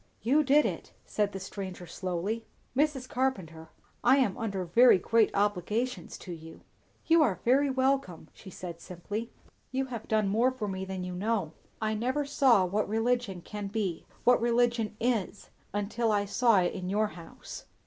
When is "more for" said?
10.27-10.67